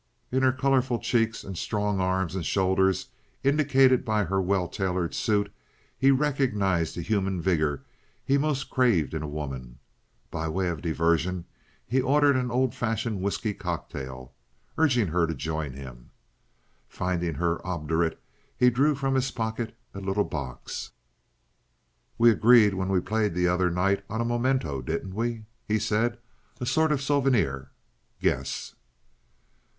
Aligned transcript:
In 0.31 0.41
her 0.41 0.51
colorful 0.51 0.97
cheeks 0.97 1.43
and 1.43 1.55
strong 1.55 1.99
arms 1.99 2.33
and 2.33 2.43
shoulders, 2.43 3.09
indicated 3.43 4.03
by 4.03 4.23
her 4.23 4.41
well 4.41 4.67
tailored 4.67 5.13
suit, 5.13 5.53
he 5.95 6.09
recognized 6.09 6.95
the 6.95 7.03
human 7.03 7.39
vigor 7.39 7.83
he 8.25 8.35
most 8.39 8.71
craved 8.71 9.13
in 9.13 9.21
a 9.21 9.27
woman. 9.27 9.77
By 10.31 10.47
way 10.47 10.69
of 10.69 10.81
diversion 10.81 11.45
he 11.85 12.01
ordered 12.01 12.35
an 12.35 12.49
old 12.49 12.73
fashioned 12.73 13.21
whisky 13.21 13.53
cocktail, 13.53 14.33
urging 14.75 15.09
her 15.09 15.27
to 15.27 15.35
join 15.35 15.73
him. 15.73 16.09
Finding 16.89 17.35
her 17.35 17.63
obdurate, 17.63 18.19
he 18.57 18.71
drew 18.71 18.95
from 18.95 19.13
his 19.13 19.29
pocket 19.29 19.77
a 19.93 19.99
little 19.99 20.25
box. 20.25 20.93
"We 22.17 22.31
agreed 22.31 22.73
when 22.73 22.89
we 22.89 23.01
played 23.01 23.35
the 23.35 23.47
other 23.47 23.69
night 23.69 24.03
on 24.09 24.19
a 24.19 24.25
memento, 24.25 24.81
didn't 24.81 25.13
we?" 25.13 25.43
he 25.67 25.77
said. 25.77 26.17
"A 26.59 26.65
sort 26.65 26.91
of 26.91 27.03
souvenir? 27.03 27.69
Guess?" 28.19 28.73